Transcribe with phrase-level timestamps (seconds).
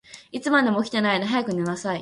[0.31, 1.89] いつまでも起きてないで、早く寝なさい。